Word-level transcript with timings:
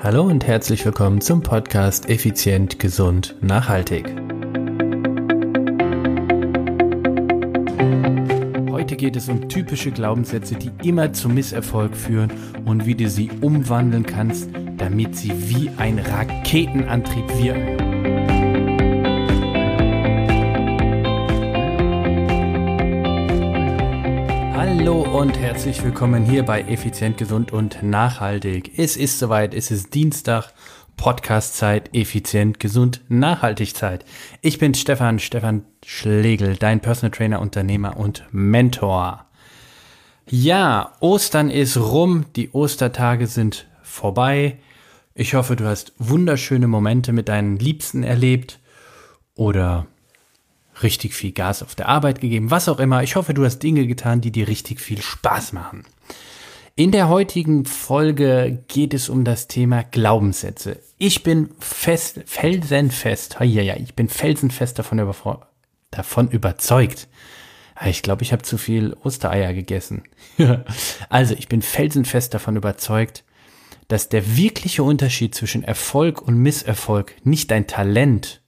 Hallo 0.00 0.22
und 0.22 0.46
herzlich 0.46 0.84
willkommen 0.84 1.20
zum 1.20 1.42
Podcast 1.42 2.08
Effizient, 2.08 2.78
Gesund, 2.78 3.34
Nachhaltig. 3.40 4.06
Heute 8.70 8.94
geht 8.94 9.16
es 9.16 9.28
um 9.28 9.48
typische 9.48 9.90
Glaubenssätze, 9.90 10.54
die 10.54 10.70
immer 10.86 11.12
zum 11.12 11.34
Misserfolg 11.34 11.96
führen 11.96 12.30
und 12.64 12.86
wie 12.86 12.94
du 12.94 13.10
sie 13.10 13.28
umwandeln 13.40 14.06
kannst, 14.06 14.48
damit 14.76 15.16
sie 15.16 15.32
wie 15.50 15.68
ein 15.78 15.98
Raketenantrieb 15.98 17.28
wirken. 17.36 17.87
Hallo 24.60 25.02
und 25.02 25.38
herzlich 25.38 25.84
willkommen 25.84 26.24
hier 26.24 26.42
bei 26.42 26.62
Effizient, 26.62 27.16
Gesund 27.16 27.52
und 27.52 27.80
Nachhaltig. 27.80 28.76
Es 28.76 28.96
ist 28.96 29.20
soweit, 29.20 29.54
es 29.54 29.70
ist 29.70 29.94
Dienstag, 29.94 30.52
Podcastzeit, 30.96 31.94
Effizient, 31.94 32.58
Gesund, 32.58 33.00
Nachhaltigzeit. 33.08 34.04
Ich 34.42 34.58
bin 34.58 34.74
Stefan, 34.74 35.20
Stefan 35.20 35.64
Schlegel, 35.86 36.56
dein 36.56 36.80
Personal 36.80 37.12
Trainer, 37.12 37.40
Unternehmer 37.40 37.98
und 37.98 38.24
Mentor. 38.32 39.26
Ja, 40.28 40.92
Ostern 40.98 41.50
ist 41.50 41.76
rum, 41.76 42.24
die 42.34 42.50
Ostertage 42.50 43.28
sind 43.28 43.68
vorbei. 43.84 44.58
Ich 45.14 45.34
hoffe, 45.34 45.54
du 45.54 45.66
hast 45.66 45.92
wunderschöne 45.98 46.66
Momente 46.66 47.12
mit 47.12 47.28
deinen 47.28 47.60
Liebsten 47.60 48.02
erlebt 48.02 48.58
oder 49.36 49.86
richtig 50.82 51.14
viel 51.14 51.32
Gas 51.32 51.62
auf 51.62 51.74
der 51.74 51.88
Arbeit 51.88 52.20
gegeben, 52.20 52.50
was 52.50 52.68
auch 52.68 52.78
immer. 52.78 53.02
Ich 53.02 53.16
hoffe, 53.16 53.34
du 53.34 53.44
hast 53.44 53.60
Dinge 53.60 53.86
getan, 53.86 54.20
die 54.20 54.32
dir 54.32 54.48
richtig 54.48 54.80
viel 54.80 55.00
Spaß 55.00 55.52
machen. 55.52 55.84
In 56.78 56.92
der 56.92 57.08
heutigen 57.08 57.64
Folge 57.64 58.62
geht 58.68 58.94
es 58.94 59.08
um 59.08 59.24
das 59.24 59.48
Thema 59.48 59.82
Glaubenssätze. 59.82 60.78
Ich 60.96 61.24
bin 61.24 61.50
fest, 61.58 62.20
felsenfest, 62.26 63.38
ja, 63.40 63.62
ja, 63.62 63.76
ich 63.76 63.96
bin 63.96 64.08
felsenfest 64.08 64.78
davon, 64.78 65.00
über, 65.00 65.48
davon 65.90 66.30
überzeugt. 66.30 67.08
Ich 67.84 68.02
glaube, 68.02 68.22
ich 68.22 68.32
habe 68.32 68.42
zu 68.42 68.58
viel 68.58 68.96
Ostereier 69.02 69.54
gegessen. 69.54 70.04
also, 71.08 71.34
ich 71.34 71.48
bin 71.48 71.62
felsenfest 71.62 72.34
davon 72.34 72.54
überzeugt, 72.54 73.24
dass 73.88 74.08
der 74.08 74.36
wirkliche 74.36 74.82
Unterschied 74.84 75.34
zwischen 75.34 75.64
Erfolg 75.64 76.22
und 76.22 76.38
Misserfolg 76.38 77.14
nicht 77.24 77.50
dein 77.50 77.66
Talent 77.66 78.40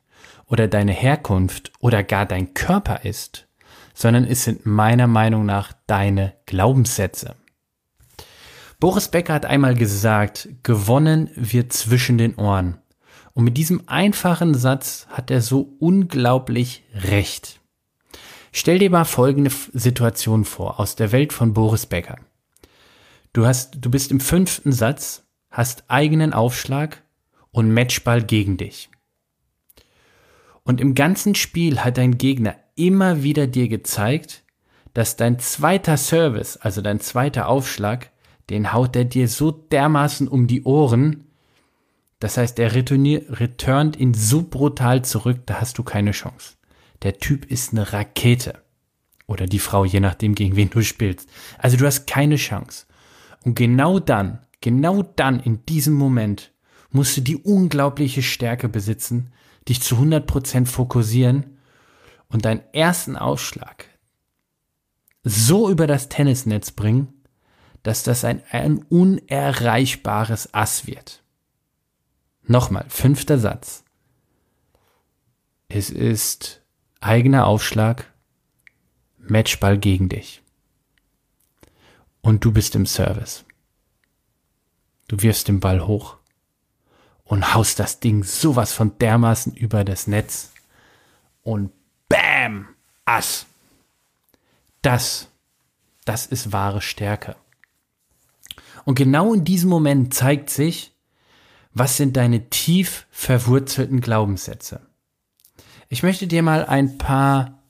oder 0.50 0.68
deine 0.68 0.92
Herkunft 0.92 1.72
oder 1.78 2.02
gar 2.02 2.26
dein 2.26 2.52
Körper 2.52 3.04
ist, 3.04 3.46
sondern 3.94 4.24
es 4.24 4.44
sind 4.44 4.66
meiner 4.66 5.06
Meinung 5.06 5.46
nach 5.46 5.72
deine 5.86 6.34
Glaubenssätze. 6.44 7.36
Boris 8.80 9.08
Becker 9.08 9.34
hat 9.34 9.46
einmal 9.46 9.74
gesagt, 9.74 10.48
gewonnen 10.62 11.30
wird 11.36 11.72
zwischen 11.72 12.18
den 12.18 12.34
Ohren. 12.34 12.78
Und 13.32 13.44
mit 13.44 13.56
diesem 13.56 13.88
einfachen 13.88 14.54
Satz 14.54 15.06
hat 15.10 15.30
er 15.30 15.40
so 15.40 15.76
unglaublich 15.78 16.82
recht. 16.94 17.60
Stell 18.52 18.80
dir 18.80 18.90
mal 18.90 19.04
folgende 19.04 19.52
Situation 19.72 20.44
vor 20.44 20.80
aus 20.80 20.96
der 20.96 21.12
Welt 21.12 21.32
von 21.32 21.54
Boris 21.54 21.86
Becker. 21.86 22.16
Du 23.32 23.46
hast, 23.46 23.76
du 23.80 23.90
bist 23.90 24.10
im 24.10 24.18
fünften 24.18 24.72
Satz, 24.72 25.22
hast 25.50 25.84
eigenen 25.88 26.32
Aufschlag 26.32 27.04
und 27.52 27.72
Matchball 27.72 28.22
gegen 28.22 28.56
dich. 28.56 28.90
Und 30.64 30.80
im 30.80 30.94
ganzen 30.94 31.34
Spiel 31.34 31.80
hat 31.80 31.98
dein 31.98 32.18
Gegner 32.18 32.56
immer 32.76 33.22
wieder 33.22 33.46
dir 33.46 33.68
gezeigt, 33.68 34.42
dass 34.94 35.16
dein 35.16 35.38
zweiter 35.38 35.96
Service, 35.96 36.56
also 36.56 36.82
dein 36.82 37.00
zweiter 37.00 37.48
Aufschlag, 37.48 38.10
den 38.50 38.72
haut 38.72 38.96
er 38.96 39.04
dir 39.04 39.28
so 39.28 39.50
dermaßen 39.50 40.28
um 40.28 40.46
die 40.46 40.64
Ohren. 40.64 41.24
Das 42.18 42.36
heißt, 42.36 42.58
er 42.58 42.74
returnt 42.74 43.96
ihn 43.96 44.14
so 44.14 44.42
brutal 44.42 45.04
zurück, 45.04 45.38
da 45.46 45.60
hast 45.60 45.78
du 45.78 45.82
keine 45.82 46.10
Chance. 46.10 46.54
Der 47.02 47.18
Typ 47.18 47.50
ist 47.50 47.72
eine 47.72 47.92
Rakete. 47.92 48.62
Oder 49.26 49.46
die 49.46 49.60
Frau, 49.60 49.84
je 49.84 50.00
nachdem, 50.00 50.34
gegen 50.34 50.56
wen 50.56 50.70
du 50.70 50.82
spielst. 50.82 51.28
Also 51.58 51.76
du 51.76 51.86
hast 51.86 52.06
keine 52.06 52.36
Chance. 52.36 52.86
Und 53.44 53.54
genau 53.54 54.00
dann, 54.00 54.40
genau 54.60 55.02
dann, 55.02 55.40
in 55.40 55.64
diesem 55.66 55.94
Moment, 55.94 56.52
musst 56.90 57.16
du 57.16 57.20
die 57.20 57.36
unglaubliche 57.36 58.22
Stärke 58.22 58.68
besitzen, 58.68 59.32
dich 59.68 59.82
zu 59.82 59.96
100% 59.96 60.66
fokussieren 60.66 61.58
und 62.28 62.44
deinen 62.44 62.62
ersten 62.72 63.16
Ausschlag 63.16 63.86
so 65.22 65.70
über 65.70 65.86
das 65.86 66.08
Tennisnetz 66.08 66.70
bringen, 66.70 67.12
dass 67.82 68.02
das 68.02 68.24
ein, 68.24 68.42
ein 68.50 68.78
unerreichbares 68.84 70.54
Ass 70.54 70.86
wird. 70.86 71.22
Nochmal, 72.42 72.86
fünfter 72.88 73.38
Satz. 73.38 73.84
Es 75.68 75.90
ist 75.90 76.62
eigener 77.00 77.46
Aufschlag, 77.46 78.12
Matchball 79.18 79.78
gegen 79.78 80.08
dich. 80.08 80.42
Und 82.22 82.44
du 82.44 82.52
bist 82.52 82.74
im 82.74 82.86
Service. 82.86 83.44
Du 85.08 85.22
wirfst 85.22 85.48
den 85.48 85.60
Ball 85.60 85.86
hoch 85.86 86.19
und 87.30 87.54
haust 87.54 87.78
das 87.78 88.00
Ding 88.00 88.24
sowas 88.24 88.72
von 88.72 88.98
dermaßen 88.98 89.54
über 89.54 89.84
das 89.84 90.08
Netz. 90.08 90.50
Und 91.42 91.70
Bam! 92.08 92.66
Ass. 93.04 93.46
Das, 94.82 95.28
das 96.04 96.26
ist 96.26 96.52
wahre 96.52 96.82
Stärke. 96.82 97.36
Und 98.84 98.96
genau 98.96 99.32
in 99.32 99.44
diesem 99.44 99.70
Moment 99.70 100.12
zeigt 100.12 100.50
sich, 100.50 100.92
was 101.72 101.96
sind 101.96 102.16
deine 102.16 102.50
tief 102.50 103.06
verwurzelten 103.12 104.00
Glaubenssätze. 104.00 104.80
Ich 105.88 106.02
möchte 106.02 106.26
dir 106.26 106.42
mal 106.42 106.66
ein 106.66 106.98
paar 106.98 107.62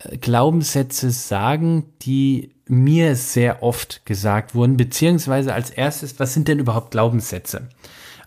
äh, 0.00 0.18
Glaubenssätze 0.18 1.12
sagen, 1.12 1.92
die 2.02 2.56
mir 2.66 3.14
sehr 3.14 3.62
oft 3.62 4.04
gesagt 4.06 4.56
wurden, 4.56 4.76
beziehungsweise 4.76 5.54
als 5.54 5.70
erstes, 5.70 6.18
was 6.18 6.34
sind 6.34 6.48
denn 6.48 6.58
überhaupt 6.58 6.90
Glaubenssätze? 6.90 7.68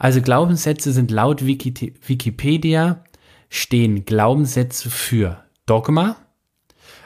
Also 0.02 0.22
Glaubenssätze 0.24 0.92
sind 0.94 1.12
laut 1.12 1.46
Wikipedia 1.46 3.04
stehen 3.50 4.04
Glaubenssätze 4.04 4.90
für 4.90 5.44
Dogma, 5.68 6.16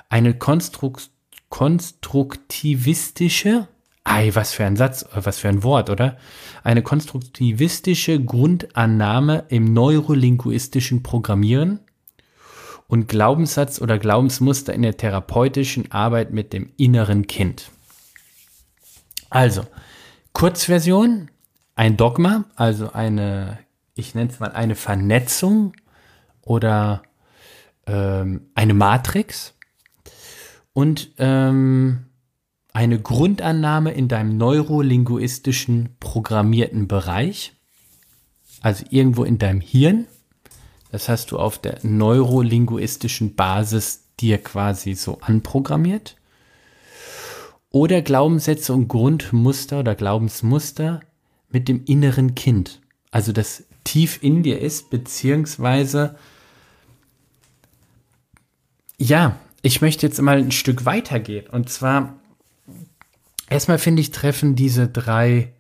eine 0.08 0.34
Konstruk 0.34 1.02
konstruktivistische, 1.50 3.68
ei, 4.06 4.34
was 4.34 4.54
für 4.54 4.64
ein 4.64 4.78
Satz, 4.78 5.06
was 5.14 5.40
für 5.40 5.50
ein 5.50 5.64
Wort, 5.64 5.90
oder? 5.90 6.18
Eine 6.64 6.84
konstruktivistische 6.84 8.24
Grundannahme 8.24 9.44
im 9.50 9.74
neurolinguistischen 9.74 11.04
Programmieren 11.04 11.82
und 12.88 13.10
Glaubenssatz 13.10 13.82
oder 13.82 14.00
Glaubensmuster 14.00 14.74
in 14.74 14.84
der 14.84 14.96
therapeutischen 14.96 15.92
Arbeit 15.92 16.32
mit 16.32 16.54
dem 16.54 16.72
inneren 16.78 17.28
Kind. 17.28 17.72
Also, 19.30 19.66
Kurzversion, 20.32 21.30
ein 21.76 21.98
Dogma, 21.98 22.46
also 22.56 22.92
eine, 22.94 23.60
ich 23.96 24.16
nenne 24.16 24.32
es 24.32 24.40
mal 24.40 24.52
eine 24.52 24.76
Vernetzung 24.76 25.74
oder 26.42 27.04
ähm, 27.86 28.50
eine 28.56 28.74
Matrix 28.74 29.54
und 30.74 31.12
ähm, 31.18 32.06
eine 32.74 33.00
Grundannahme 33.00 33.92
in 33.92 34.08
deinem 34.08 34.38
neurolinguistischen 34.38 35.96
programmierten 36.00 36.88
Bereich, 36.88 37.54
also 38.62 38.86
irgendwo 38.90 39.24
in 39.24 39.38
deinem 39.38 39.62
Hirn. 39.62 40.08
Das 40.92 41.10
hast 41.10 41.32
du 41.32 41.40
auf 41.40 41.58
der 41.58 41.80
neurolinguistischen 41.84 43.36
Basis 43.36 44.10
dir 44.20 44.42
quasi 44.42 44.94
so 44.94 45.20
anprogrammiert. 45.22 46.16
Oder 47.70 48.02
Glaubenssätze 48.02 48.74
und 48.74 48.88
Grundmuster 48.88 49.80
oder 49.80 49.96
Glaubensmuster, 49.96 51.02
mit 51.56 51.70
dem 51.70 51.86
inneren 51.86 52.36
Kind. 52.36 52.82
Also 53.12 53.32
das 53.32 53.64
tief 53.86 54.22
in 54.22 54.44
dir 54.44 54.60
ist, 54.60 54.90
beziehungsweise, 54.90 56.18
ja, 58.98 59.40
ich 59.62 59.80
möchte 59.80 60.06
jetzt 60.06 60.22
mal 60.22 60.38
ein 60.38 60.52
Stück 60.52 60.84
weitergehen. 60.84 61.48
Und 61.48 61.70
zwar, 61.70 62.20
erstmal 63.50 63.80
finde 63.80 64.02
ich, 64.02 64.12
treffen 64.12 64.58
diese 64.58 64.90
drei 64.90 65.54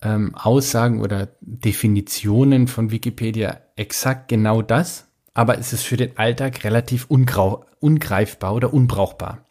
ähm, 0.00 0.34
Aussagen 0.34 1.02
oder 1.02 1.28
Definitionen 1.42 2.66
von 2.66 2.90
Wikipedia 2.90 3.60
exakt 3.76 4.28
genau 4.28 4.62
das, 4.62 5.08
aber 5.34 5.58
es 5.58 5.74
ist 5.74 5.82
für 5.82 5.98
den 5.98 6.16
Alltag 6.16 6.64
relativ 6.64 7.04
ungreifbar 7.10 8.54
oder 8.54 8.72
unbrauchbar. 8.72 9.44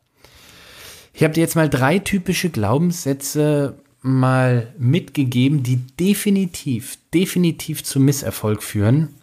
Ich 1.14 1.24
habe 1.24 1.36
dir 1.36 1.42
jetzt 1.42 1.56
mal 1.56 1.70
drei 1.70 2.00
typische 2.00 2.50
Glaubenssätze 2.50 3.78
mal 4.02 4.74
mitgegeben, 4.78 5.64
die 5.64 5.78
definitiv, 5.78 6.98
definitiv 7.14 7.84
zu 7.84 8.00
Misserfolg 8.00 8.64
führen. 8.64 9.16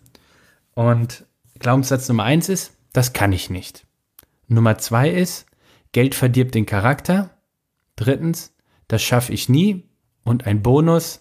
Und 0.75 1.25
Glaubenssatz 1.59 2.09
Nummer 2.09 2.25
eins 2.25 2.49
ist, 2.49 2.73
das 2.93 3.13
kann 3.13 3.33
ich 3.33 3.51
nicht. 3.51 3.87
Nummer 4.49 4.79
zwei 4.79 5.11
ist, 5.11 5.47
Geld 5.93 6.15
verdirbt 6.15 6.55
den 6.55 6.67
Charakter. 6.67 7.31
Drittens, 7.97 8.53
das 8.89 9.03
schaffe 9.03 9.33
ich 9.33 9.49
nie. 9.49 9.85
Und 10.25 10.47
ein 10.47 10.63
Bonus, 10.63 11.21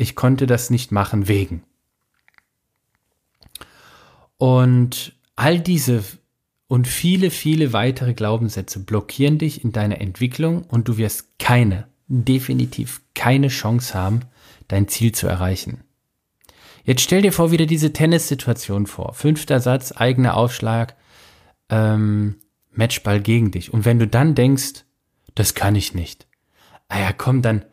Ich 0.00 0.14
konnte 0.14 0.46
das 0.46 0.70
nicht 0.70 0.92
machen 0.92 1.26
wegen. 1.26 1.64
Und 4.36 5.18
all 5.34 5.58
diese 5.58 6.04
und 6.68 6.86
viele, 6.86 7.30
viele 7.30 7.72
weitere 7.72 8.14
Glaubenssätze 8.14 8.78
blockieren 8.78 9.38
dich 9.38 9.64
in 9.64 9.72
deiner 9.72 10.00
Entwicklung 10.00 10.62
und 10.64 10.86
du 10.86 10.98
wirst 10.98 11.38
keine, 11.38 11.88
definitiv 12.08 13.02
keine 13.14 13.48
Chance 13.48 13.94
haben, 13.94 14.20
dein 14.66 14.88
Ziel 14.88 15.12
zu 15.12 15.26
erreichen. 15.26 15.84
Jetzt 16.84 17.02
stell 17.02 17.22
dir 17.22 17.32
vor 17.32 17.50
wieder 17.50 17.66
diese 17.66 17.92
Tennissituation 17.92 18.86
vor. 18.86 19.12
Fünfter 19.12 19.60
Satz, 19.60 19.92
eigener 19.92 20.36
Aufschlag, 20.36 20.96
ähm, 21.68 22.36
Matchball 22.72 23.20
gegen 23.20 23.50
dich. 23.50 23.72
Und 23.72 23.84
wenn 23.84 23.98
du 23.98 24.06
dann 24.06 24.34
denkst, 24.34 24.84
das 25.34 25.54
kann 25.54 25.76
ich 25.76 25.94
nicht. 25.94 26.26
Ah 26.88 26.98
ja, 27.00 27.12
komm, 27.12 27.42
dann, 27.42 27.64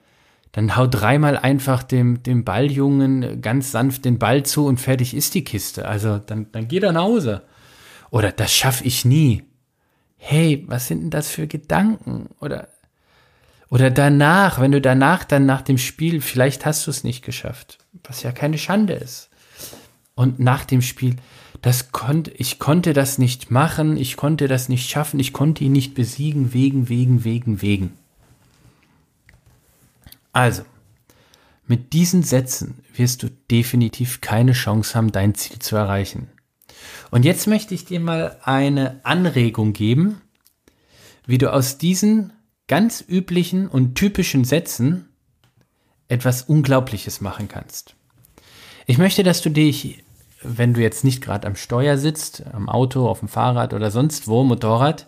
dann 0.52 0.76
hau 0.76 0.88
dreimal 0.88 1.38
einfach 1.38 1.84
dem, 1.84 2.24
dem 2.24 2.44
Balljungen 2.44 3.42
ganz 3.42 3.72
sanft 3.72 4.04
den 4.04 4.20
Ball 4.20 4.44
zu 4.44 4.66
und 4.66 4.82
fertig 4.82 5.14
ist 5.14 5.34
die 5.34 5.44
Kiste. 5.46 5.88
Also 5.88 6.18
dann, 6.18 6.52
dann 6.52 6.68
geh 6.68 6.82
dann 6.82 6.96
nach 6.96 7.04
Hause. 7.04 7.44
Oder 8.12 8.32
das 8.32 8.54
schaff 8.54 8.84
ich 8.84 9.06
nie. 9.06 9.44
Hey, 10.18 10.66
was 10.68 10.88
sind 10.88 11.02
denn 11.02 11.10
das 11.10 11.30
für 11.30 11.48
Gedanken? 11.48 12.30
Oder, 12.40 12.68
oder 13.70 13.90
danach, 13.90 14.60
wenn 14.60 14.72
du 14.72 14.82
danach 14.82 15.24
dann 15.24 15.46
nach 15.46 15.62
dem 15.62 15.78
Spiel, 15.78 16.22
vielleicht 16.22 16.66
hast 16.66 16.86
du 16.86 16.92
es 16.92 17.04
nicht 17.04 17.24
geschafft, 17.24 17.80
was 18.04 18.24
ja 18.24 18.32
keine 18.32 18.58
Schande 18.58 18.94
ist. 18.94 19.30
Und 20.14 20.40
nach 20.40 20.66
dem 20.66 20.82
Spiel, 20.82 21.16
das 21.62 21.92
konnte, 21.92 22.32
ich 22.32 22.60
konnte 22.60 22.94
das 22.94 23.18
nicht 23.18 23.52
machen, 23.52 23.98
ich 23.98 24.18
konnte 24.18 24.48
das 24.48 24.70
nicht 24.70 24.90
schaffen, 24.90 25.20
ich 25.20 25.34
konnte 25.34 25.64
ihn 25.64 25.72
nicht 25.72 25.94
besiegen, 25.94 26.54
wegen, 26.54 26.90
wegen, 26.90 27.24
wegen, 27.24 27.62
wegen. 27.62 27.94
Also, 30.32 30.64
mit 31.68 31.94
diesen 31.94 32.24
Sätzen 32.24 32.84
wirst 32.94 33.24
du 33.24 33.30
definitiv 33.50 34.22
keine 34.22 34.52
Chance 34.52 34.96
haben, 34.96 35.12
dein 35.12 35.34
Ziel 35.34 35.60
zu 35.60 35.76
erreichen. 35.76 36.30
Und 37.10 37.26
jetzt 37.26 37.48
möchte 37.48 37.74
ich 37.74 37.86
dir 37.86 38.00
mal 38.00 38.38
eine 38.44 39.00
Anregung 39.04 39.74
geben, 39.74 40.22
wie 41.26 41.38
du 41.38 41.52
aus 41.52 41.78
diesen 41.78 42.32
ganz 42.68 43.04
üblichen 43.08 43.68
und 43.68 43.96
typischen 43.96 44.44
Sätzen 44.44 45.10
etwas 46.08 46.44
Unglaubliches 46.44 47.22
machen 47.22 47.48
kannst. 47.48 47.96
Ich 48.86 48.98
möchte, 48.98 49.24
dass 49.24 49.42
du 49.42 49.50
dich 49.50 50.04
wenn 50.46 50.74
du 50.74 50.82
jetzt 50.82 51.04
nicht 51.04 51.22
gerade 51.22 51.48
am 51.48 51.56
Steuer 51.56 51.98
sitzt, 51.98 52.44
am 52.54 52.70
Auto, 52.70 53.08
auf 53.08 53.20
dem 53.20 53.28
Fahrrad 53.28 53.74
oder 53.74 53.92
sonst 53.92 54.28
wo, 54.28 54.44
Motorrad, 54.44 55.08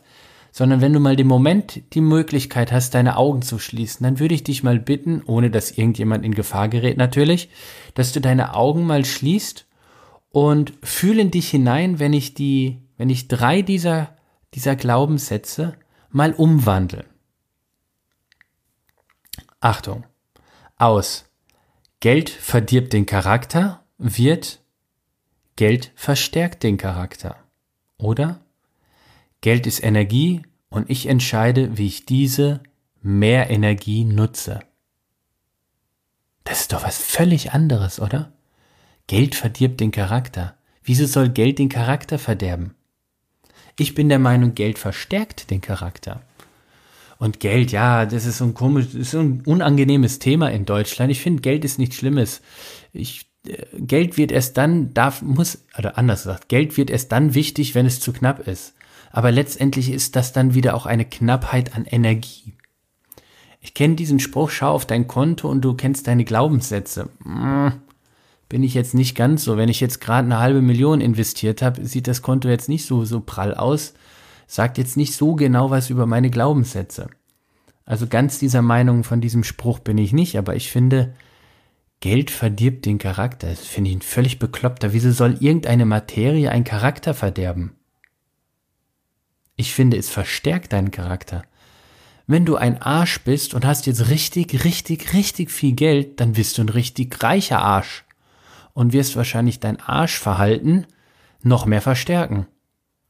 sondern 0.52 0.82
wenn 0.82 0.94
du 0.94 1.00
mal 1.00 1.16
den 1.16 1.28
Moment 1.28 1.82
die 1.94 2.02
Möglichkeit 2.02 2.72
hast, 2.72 2.96
deine 2.96 3.18
Augen 3.18 3.42
zu 3.42 3.60
schließen, 3.60 4.04
dann 4.04 4.20
würde 4.20 4.34
ich 4.34 4.44
dich 4.44 4.64
mal 4.64 4.80
bitten, 4.80 5.22
ohne 5.26 5.52
dass 5.52 5.72
irgendjemand 5.72 6.26
in 6.26 6.34
Gefahr 6.34 6.70
gerät 6.70 6.98
natürlich, 6.98 7.50
dass 7.94 8.12
du 8.12 8.22
deine 8.22 8.56
Augen 8.56 8.86
mal 8.86 9.06
schließt 9.06 9.68
und 10.30 10.74
fühle 10.82 11.22
in 11.22 11.32
dich 11.32 11.50
hinein, 11.50 12.00
wenn 12.00 12.14
ich 12.14 12.34
die, 12.34 12.82
wenn 12.98 13.10
ich 13.10 13.28
drei 13.28 13.62
dieser, 13.62 14.16
dieser 14.54 14.76
Glaubenssätze 14.76 15.74
mal 16.10 16.34
umwandle. 16.34 17.06
Achtung. 19.60 20.06
Aus. 20.78 21.26
Geld 22.00 22.30
verdirbt 22.30 22.94
den 22.94 23.06
Charakter 23.06 23.84
wird 23.98 24.60
Geld 25.56 25.92
verstärkt 25.96 26.62
den 26.62 26.78
Charakter. 26.78 27.36
Oder? 27.98 28.40
Geld 29.42 29.66
ist 29.66 29.84
Energie 29.84 30.44
und 30.70 30.90
ich 30.90 31.08
entscheide, 31.08 31.78
wie 31.78 31.88
ich 31.88 32.06
diese 32.06 32.62
mehr 33.02 33.50
Energie 33.50 34.04
nutze. 34.04 34.60
Das 36.44 36.62
ist 36.62 36.74
doch 36.74 36.84
was 36.84 36.98
völlig 36.98 37.54
anderes, 37.54 38.00
oder? 38.00 38.32
Geld 39.08 39.34
verdirbt 39.34 39.80
den 39.80 39.92
Charakter. 39.92 40.58
Wieso 40.84 41.08
soll 41.08 41.30
Geld 41.30 41.58
den 41.58 41.70
Charakter 41.70 42.20
verderben? 42.20 42.76
Ich 43.80 43.96
bin 43.96 44.10
der 44.10 44.20
Meinung, 44.20 44.54
Geld 44.54 44.78
verstärkt 44.78 45.50
den 45.50 45.62
Charakter. 45.62 46.22
Und 47.20 47.40
Geld, 47.40 47.72
ja, 47.72 48.06
das 48.06 48.26
ist 48.26 48.38
so 48.38 48.46
ein 48.46 48.54
komisch, 48.54 48.94
ist 48.94 49.12
so 49.12 49.20
ein 49.20 49.42
unangenehmes 49.46 50.20
Thema 50.20 50.52
in 50.52 50.66
Deutschland. 50.66 51.12
Ich 51.12 51.22
finde, 51.22 51.42
Geld 51.42 51.66
ist 51.66 51.80
nichts 51.80 51.96
Schlimmes. 51.96 52.42
Ich 52.94 53.28
Geld 53.78 54.18
wird 54.18 54.32
erst 54.32 54.58
dann, 54.58 54.94
darf, 54.94 55.22
muss, 55.22 55.64
oder 55.78 55.98
anders 55.98 56.24
gesagt, 56.24 56.50
Geld 56.50 56.78
wird 56.78 56.90
erst 56.90 57.12
dann 57.12 57.34
wichtig, 57.34 57.76
wenn 57.76 57.86
es 57.86 58.00
zu 58.00 58.14
knapp 58.14 58.46
ist. 58.48 58.74
Aber 59.12 59.32
letztendlich 59.32 59.90
ist 59.90 60.16
das 60.16 60.34
dann 60.34 60.54
wieder 60.54 60.76
auch 60.76 60.86
eine 60.86 61.06
Knappheit 61.06 61.76
an 61.76 61.86
Energie. 61.86 62.56
Ich 63.62 63.74
kenne 63.74 63.96
diesen 63.96 64.20
Spruch, 64.20 64.50
schau 64.50 64.72
auf 64.72 64.86
dein 64.86 65.08
Konto 65.08 65.50
und 65.50 65.62
du 65.62 65.74
kennst 65.74 66.08
deine 66.08 66.26
Glaubenssätze. 66.26 67.10
Hm, 67.24 67.74
bin 68.50 68.64
ich 68.64 68.74
jetzt 68.74 68.94
nicht 68.94 69.16
ganz 69.16 69.44
so. 69.44 69.58
Wenn 69.58 69.70
ich 69.70 69.80
jetzt 69.80 70.02
gerade 70.02 70.26
eine 70.26 70.40
halbe 70.40 70.62
Million 70.62 71.02
investiert 71.02 71.62
habe, 71.62 71.86
sieht 71.86 72.08
das 72.08 72.22
Konto 72.22 72.50
jetzt 72.50 72.70
nicht 72.70 72.86
so, 72.86 73.06
so 73.06 73.20
prall 73.20 73.54
aus. 73.56 73.94
Sagt 74.48 74.78
jetzt 74.78 74.98
nicht 74.98 75.14
so 75.14 75.36
genau 75.36 75.70
was 75.70 75.90
über 75.90 76.06
meine 76.06 76.30
Glaubenssätze. 76.30 77.10
Also 77.86 78.08
ganz 78.08 78.40
dieser 78.40 78.62
Meinung 78.62 79.04
von 79.04 79.22
diesem 79.22 79.44
Spruch 79.44 79.80
bin 79.80 79.98
ich 79.98 80.14
nicht, 80.14 80.38
aber 80.38 80.56
ich 80.56 80.72
finde, 80.72 81.14
Geld 82.00 82.32
verdirbt 82.32 82.86
den 82.86 82.98
Charakter. 82.98 83.48
Das 83.48 83.66
finde 83.66 83.90
ich 83.90 83.98
ein 83.98 84.02
völlig 84.02 84.40
bekloppter. 84.40 84.94
Wieso 84.94 85.12
soll 85.12 85.38
irgendeine 85.40 85.86
Materie 85.86 86.52
einen 86.52 86.64
Charakter 86.64 87.14
verderben? 87.14 87.76
Ich 89.56 89.74
finde, 89.74 89.98
es 89.98 90.10
verstärkt 90.10 90.74
deinen 90.74 90.92
Charakter. 90.92 91.44
Wenn 92.28 92.46
du 92.46 92.58
ein 92.58 92.82
Arsch 92.82 93.22
bist 93.22 93.54
und 93.54 93.66
hast 93.66 93.88
jetzt 93.88 94.10
richtig, 94.10 94.66
richtig, 94.66 95.14
richtig 95.14 95.50
viel 95.50 95.72
Geld, 95.72 96.20
dann 96.20 96.34
bist 96.34 96.58
du 96.58 96.62
ein 96.62 96.70
richtig 96.70 97.24
reicher 97.24 97.60
Arsch 97.60 98.06
und 98.74 98.94
wirst 98.94 99.16
wahrscheinlich 99.16 99.60
dein 99.60 99.80
Arschverhalten 99.80 100.86
noch 101.42 101.66
mehr 101.66 101.82
verstärken, 101.82 102.46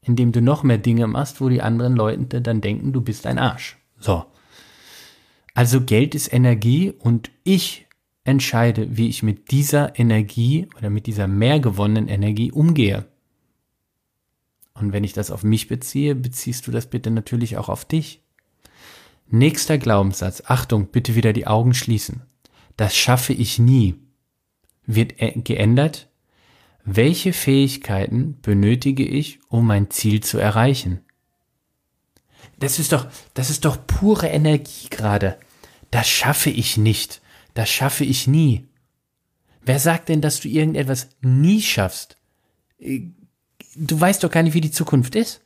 indem 0.08 0.32
du 0.32 0.42
noch 0.42 0.62
mehr 0.62 0.78
Dinge 0.78 1.06
machst, 1.06 1.40
wo 1.40 1.48
die 1.48 1.62
anderen 1.62 1.94
Leute 1.94 2.40
dann 2.40 2.60
denken, 2.60 2.92
du 2.92 3.00
bist 3.00 3.26
ein 3.26 3.38
Arsch. 3.38 3.76
So. 3.98 4.24
Also 5.54 5.80
Geld 5.82 6.14
ist 6.14 6.32
Energie 6.32 6.92
und 6.98 7.30
ich 7.44 7.86
entscheide, 8.24 8.96
wie 8.96 9.08
ich 9.08 9.22
mit 9.22 9.50
dieser 9.50 9.98
Energie 9.98 10.68
oder 10.76 10.90
mit 10.90 11.06
dieser 11.06 11.26
mehr 11.26 11.60
gewonnenen 11.60 12.08
Energie 12.08 12.52
umgehe. 12.52 13.06
Und 14.74 14.92
wenn 14.92 15.04
ich 15.04 15.12
das 15.12 15.30
auf 15.30 15.42
mich 15.42 15.66
beziehe, 15.68 16.14
beziehst 16.14 16.66
du 16.66 16.70
das 16.70 16.86
bitte 16.88 17.10
natürlich 17.10 17.56
auch 17.56 17.68
auf 17.68 17.84
dich. 17.84 18.22
Nächster 19.26 19.78
Glaubenssatz. 19.78 20.42
Achtung, 20.46 20.86
bitte 20.86 21.14
wieder 21.14 21.32
die 21.32 21.46
Augen 21.46 21.74
schließen. 21.74 22.22
Das 22.76 22.96
schaffe 22.96 23.32
ich 23.32 23.58
nie. 23.58 23.96
Wird 24.86 25.14
geändert. 25.44 26.07
Welche 26.90 27.34
Fähigkeiten 27.34 28.40
benötige 28.40 29.04
ich, 29.04 29.40
um 29.48 29.66
mein 29.66 29.90
Ziel 29.90 30.22
zu 30.22 30.38
erreichen? 30.38 31.00
Das 32.60 32.78
ist 32.78 32.92
doch, 32.92 33.08
das 33.34 33.50
ist 33.50 33.66
doch 33.66 33.86
pure 33.86 34.28
Energie 34.28 34.88
gerade. 34.88 35.38
Das 35.90 36.08
schaffe 36.08 36.48
ich 36.48 36.78
nicht. 36.78 37.20
Das 37.52 37.68
schaffe 37.68 38.04
ich 38.04 38.26
nie. 38.26 38.68
Wer 39.60 39.78
sagt 39.80 40.08
denn, 40.08 40.22
dass 40.22 40.40
du 40.40 40.48
irgendetwas 40.48 41.10
nie 41.20 41.60
schaffst? 41.60 42.16
Äh, 42.78 43.02
du 43.76 44.00
weißt 44.00 44.24
doch 44.24 44.30
gar 44.30 44.42
nicht, 44.42 44.54
wie 44.54 44.62
die 44.62 44.70
Zukunft 44.70 45.14
ist. 45.14 45.42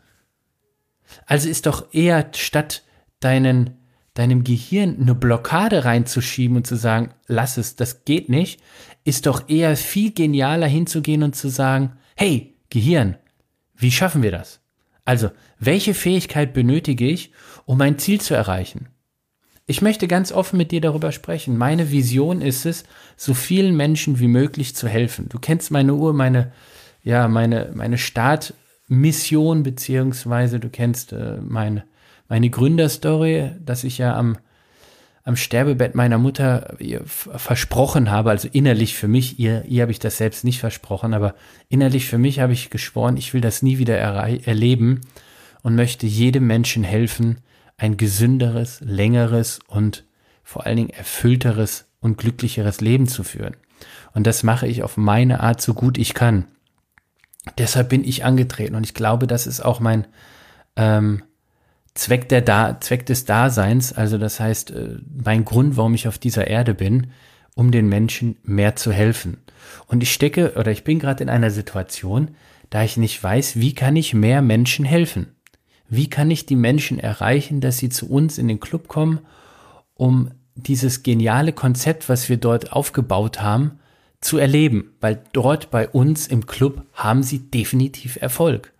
Also 1.26 1.48
ist 1.48 1.66
doch 1.66 1.92
eher 1.92 2.30
statt 2.36 2.84
deinen, 3.18 3.78
deinem 4.14 4.44
Gehirn 4.44 4.98
eine 5.00 5.14
Blockade 5.14 5.84
reinzuschieben 5.84 6.58
und 6.58 6.66
zu 6.66 6.76
sagen, 6.76 7.14
lass 7.26 7.56
es, 7.56 7.76
das 7.76 8.04
geht 8.04 8.28
nicht, 8.28 8.60
ist 9.04 9.26
doch 9.26 9.48
eher 9.48 9.76
viel 9.76 10.12
genialer 10.12 10.66
hinzugehen 10.66 11.22
und 11.22 11.34
zu 11.34 11.48
sagen, 11.48 11.92
hey, 12.14 12.54
Gehirn, 12.68 13.16
wie 13.74 13.90
schaffen 13.90 14.22
wir 14.22 14.30
das? 14.30 14.60
Also, 15.04 15.30
welche 15.58 15.94
Fähigkeit 15.94 16.52
benötige 16.52 17.08
ich, 17.08 17.32
um 17.64 17.78
mein 17.78 17.98
Ziel 17.98 18.20
zu 18.20 18.34
erreichen? 18.34 18.88
Ich 19.66 19.80
möchte 19.80 20.08
ganz 20.08 20.32
offen 20.32 20.56
mit 20.56 20.70
dir 20.70 20.80
darüber 20.80 21.12
sprechen. 21.12 21.56
Meine 21.56 21.90
Vision 21.90 22.42
ist 22.42 22.66
es, 22.66 22.84
so 23.16 23.32
vielen 23.32 23.76
Menschen 23.76 24.18
wie 24.18 24.28
möglich 24.28 24.74
zu 24.76 24.88
helfen. 24.88 25.28
Du 25.28 25.38
kennst 25.38 25.70
meine 25.70 25.94
Uhr, 25.94 26.12
meine, 26.12 26.52
ja, 27.02 27.28
meine, 27.28 27.70
meine 27.74 27.98
Startmission, 27.98 29.62
beziehungsweise 29.62 30.60
du 30.60 30.68
kennst 30.68 31.12
äh, 31.12 31.38
meine, 31.40 31.84
meine 32.28 32.50
Gründerstory, 32.50 33.52
dass 33.60 33.84
ich 33.84 33.98
ja 33.98 34.16
am, 34.16 34.38
am 35.24 35.36
Sterbebett 35.36 35.94
meiner 35.94 36.18
Mutter 36.18 36.76
versprochen 37.10 38.10
habe, 38.10 38.30
also 38.30 38.48
innerlich 38.50 38.96
für 38.96 39.08
mich, 39.08 39.38
ihr, 39.38 39.64
ihr 39.66 39.82
habe 39.82 39.92
ich 39.92 39.98
das 39.98 40.16
selbst 40.16 40.44
nicht 40.44 40.60
versprochen, 40.60 41.14
aber 41.14 41.34
innerlich 41.68 42.06
für 42.06 42.18
mich 42.18 42.40
habe 42.40 42.52
ich 42.52 42.70
geschworen, 42.70 43.16
ich 43.16 43.34
will 43.34 43.40
das 43.40 43.62
nie 43.62 43.78
wieder 43.78 43.98
erleben 43.98 45.00
und 45.62 45.74
möchte 45.74 46.06
jedem 46.06 46.46
Menschen 46.46 46.84
helfen, 46.84 47.38
ein 47.76 47.96
gesünderes, 47.96 48.80
längeres 48.80 49.60
und 49.66 50.04
vor 50.42 50.66
allen 50.66 50.76
Dingen 50.76 50.90
erfüllteres 50.90 51.86
und 52.00 52.18
glücklicheres 52.18 52.80
Leben 52.80 53.06
zu 53.06 53.24
führen. 53.24 53.56
Und 54.14 54.26
das 54.26 54.42
mache 54.42 54.66
ich 54.66 54.82
auf 54.82 54.96
meine 54.96 55.40
Art 55.40 55.60
so 55.60 55.74
gut 55.74 55.98
ich 55.98 56.14
kann. 56.14 56.46
Deshalb 57.58 57.88
bin 57.88 58.04
ich 58.04 58.24
angetreten 58.24 58.74
und 58.74 58.84
ich 58.84 58.94
glaube, 58.94 59.26
das 59.26 59.46
ist 59.46 59.60
auch 59.64 59.80
mein 59.80 60.06
ähm, 60.76 61.22
Zweck, 61.94 62.28
der 62.28 62.40
da 62.40 62.80
Zweck 62.80 63.06
des 63.06 63.24
Daseins. 63.24 63.92
Also 63.92 64.18
das 64.18 64.40
heißt, 64.40 64.70
äh, 64.70 64.96
mein 65.24 65.44
Grund, 65.44 65.76
warum 65.76 65.94
ich 65.94 66.08
auf 66.08 66.18
dieser 66.18 66.46
Erde 66.46 66.74
bin 66.74 67.08
um 67.54 67.70
den 67.70 67.88
Menschen 67.88 68.36
mehr 68.42 68.76
zu 68.76 68.92
helfen. 68.92 69.38
Und 69.86 70.02
ich 70.02 70.12
stecke 70.12 70.54
oder 70.56 70.70
ich 70.70 70.84
bin 70.84 70.98
gerade 70.98 71.22
in 71.22 71.30
einer 71.30 71.50
Situation, 71.50 72.32
da 72.70 72.82
ich 72.82 72.96
nicht 72.96 73.22
weiß, 73.22 73.56
wie 73.56 73.74
kann 73.74 73.96
ich 73.96 74.14
mehr 74.14 74.42
Menschen 74.42 74.84
helfen? 74.84 75.34
Wie 75.88 76.08
kann 76.08 76.30
ich 76.30 76.46
die 76.46 76.56
Menschen 76.56 76.98
erreichen, 76.98 77.60
dass 77.60 77.78
sie 77.78 77.90
zu 77.90 78.08
uns 78.08 78.38
in 78.38 78.48
den 78.48 78.60
Club 78.60 78.88
kommen, 78.88 79.20
um 79.94 80.30
dieses 80.54 81.02
geniale 81.02 81.52
Konzept, 81.52 82.08
was 82.08 82.28
wir 82.28 82.38
dort 82.38 82.72
aufgebaut 82.72 83.42
haben, 83.42 83.78
zu 84.20 84.38
erleben, 84.38 84.92
weil 85.00 85.22
dort 85.32 85.70
bei 85.70 85.88
uns 85.88 86.26
im 86.28 86.46
Club 86.46 86.86
haben 86.94 87.22
sie 87.22 87.50
definitiv 87.50 88.16
Erfolg. 88.20 88.72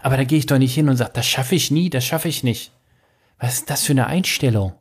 Aber 0.00 0.16
da 0.16 0.24
gehe 0.24 0.38
ich 0.38 0.46
doch 0.46 0.58
nicht 0.58 0.74
hin 0.74 0.88
und 0.88 0.96
sage, 0.96 1.12
das 1.14 1.26
schaffe 1.26 1.54
ich 1.54 1.70
nie, 1.70 1.90
das 1.90 2.04
schaffe 2.04 2.28
ich 2.28 2.42
nicht. 2.42 2.72
Was 3.38 3.54
ist 3.54 3.70
das 3.70 3.84
für 3.84 3.92
eine 3.92 4.06
Einstellung? 4.06 4.74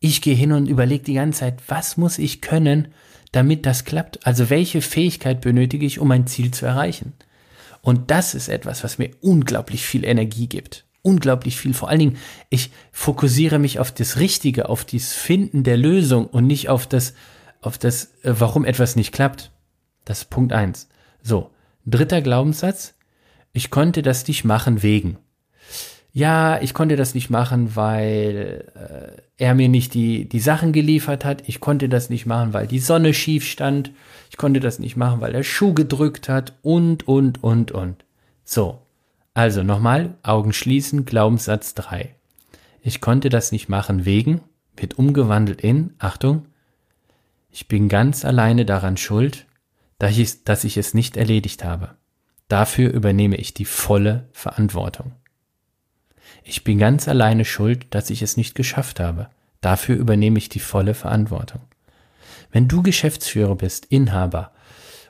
Ich 0.00 0.20
gehe 0.22 0.34
hin 0.34 0.52
und 0.52 0.68
überlege 0.68 1.04
die 1.04 1.14
ganze 1.14 1.40
Zeit, 1.40 1.62
was 1.68 1.96
muss 1.96 2.18
ich 2.18 2.40
können, 2.40 2.88
damit 3.32 3.66
das 3.66 3.84
klappt? 3.84 4.26
Also 4.26 4.50
welche 4.50 4.82
Fähigkeit 4.82 5.40
benötige 5.40 5.86
ich, 5.86 5.98
um 5.98 6.08
mein 6.08 6.26
Ziel 6.26 6.52
zu 6.52 6.66
erreichen? 6.66 7.14
Und 7.82 8.10
das 8.10 8.34
ist 8.34 8.48
etwas, 8.48 8.82
was 8.82 8.98
mir 8.98 9.10
unglaublich 9.20 9.84
viel 9.84 10.04
Energie 10.04 10.48
gibt. 10.48 10.84
Unglaublich 11.02 11.56
viel. 11.56 11.72
Vor 11.72 11.88
allen 11.88 12.00
Dingen, 12.00 12.18
ich 12.50 12.72
fokussiere 12.90 13.58
mich 13.58 13.78
auf 13.78 13.92
das 13.92 14.18
Richtige, 14.18 14.68
auf 14.68 14.84
das 14.84 15.12
Finden 15.12 15.62
der 15.62 15.76
Lösung 15.76 16.26
und 16.26 16.46
nicht 16.46 16.68
auf 16.68 16.86
das, 16.86 17.14
auf 17.60 17.78
das, 17.78 18.06
äh, 18.22 18.34
warum 18.38 18.64
etwas 18.64 18.96
nicht 18.96 19.12
klappt. 19.12 19.52
Das 20.04 20.22
ist 20.22 20.30
Punkt 20.30 20.52
eins. 20.52 20.88
So. 21.22 21.50
Dritter 21.84 22.22
Glaubenssatz. 22.22 22.95
Ich 23.56 23.70
konnte 23.70 24.02
das 24.02 24.28
nicht 24.28 24.44
machen 24.44 24.82
wegen 24.82 25.18
ja, 26.16 26.58
ich 26.62 26.72
konnte 26.72 26.96
das 26.96 27.14
nicht 27.14 27.28
machen, 27.28 27.76
weil 27.76 28.72
äh, 28.74 29.20
er 29.36 29.54
mir 29.54 29.68
nicht 29.68 29.92
die, 29.92 30.26
die 30.26 30.40
Sachen 30.40 30.72
geliefert 30.72 31.26
hat. 31.26 31.46
Ich 31.46 31.60
konnte 31.60 31.90
das 31.90 32.08
nicht 32.08 32.24
machen, 32.24 32.54
weil 32.54 32.66
die 32.66 32.78
Sonne 32.78 33.12
schief 33.12 33.44
stand. 33.44 33.90
Ich 34.30 34.38
konnte 34.38 34.58
das 34.60 34.78
nicht 34.78 34.96
machen, 34.96 35.20
weil 35.20 35.34
der 35.34 35.42
Schuh 35.42 35.74
gedrückt 35.74 36.30
hat 36.30 36.54
und, 36.62 37.06
und, 37.06 37.44
und, 37.44 37.70
und. 37.70 38.06
So. 38.44 38.78
Also 39.34 39.62
nochmal, 39.62 40.14
Augen 40.22 40.54
schließen, 40.54 41.04
Glaubenssatz 41.04 41.74
3. 41.74 42.14
Ich 42.80 43.02
konnte 43.02 43.28
das 43.28 43.52
nicht 43.52 43.68
machen 43.68 44.06
wegen, 44.06 44.40
wird 44.74 44.98
umgewandelt 44.98 45.60
in, 45.60 45.92
Achtung, 45.98 46.46
ich 47.50 47.68
bin 47.68 47.90
ganz 47.90 48.24
alleine 48.24 48.64
daran 48.64 48.96
schuld, 48.96 49.44
dass 49.98 50.16
ich, 50.16 50.44
dass 50.44 50.64
ich 50.64 50.78
es 50.78 50.94
nicht 50.94 51.18
erledigt 51.18 51.62
habe. 51.62 51.90
Dafür 52.48 52.92
übernehme 52.92 53.36
ich 53.36 53.54
die 53.54 53.64
volle 53.64 54.28
Verantwortung. 54.32 55.12
Ich 56.44 56.62
bin 56.64 56.78
ganz 56.78 57.08
alleine 57.08 57.44
schuld, 57.44 57.86
dass 57.90 58.10
ich 58.10 58.22
es 58.22 58.36
nicht 58.36 58.54
geschafft 58.54 59.00
habe. 59.00 59.28
Dafür 59.60 59.96
übernehme 59.96 60.38
ich 60.38 60.48
die 60.48 60.60
volle 60.60 60.94
Verantwortung. 60.94 61.62
Wenn 62.52 62.68
du 62.68 62.82
Geschäftsführer 62.82 63.56
bist, 63.56 63.86
Inhaber, 63.86 64.52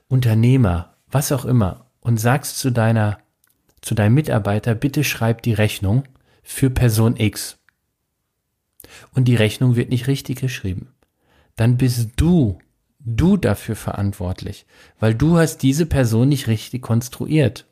Unternehmer, 0.08 0.94
was 1.10 1.32
auch 1.32 1.44
immer, 1.44 1.86
und 2.00 2.18
sagst 2.18 2.58
zu 2.58 2.70
deiner, 2.70 3.18
zu 3.82 3.94
deinem 3.94 4.14
Mitarbeiter, 4.14 4.74
bitte 4.74 5.04
schreib 5.04 5.42
die 5.42 5.52
Rechnung 5.52 6.04
für 6.42 6.70
Person 6.70 7.16
X. 7.16 7.58
Und 9.12 9.26
die 9.26 9.34
Rechnung 9.34 9.76
wird 9.76 9.90
nicht 9.90 10.06
richtig 10.06 10.40
geschrieben. 10.40 10.94
Dann 11.56 11.76
bist 11.76 12.10
du, 12.16 12.58
du 13.06 13.36
dafür 13.36 13.76
verantwortlich, 13.76 14.66
weil 15.00 15.14
du 15.14 15.38
hast 15.38 15.58
diese 15.58 15.86
Person 15.86 16.28
nicht 16.28 16.48
richtig 16.48 16.82
konstruiert 16.82 17.64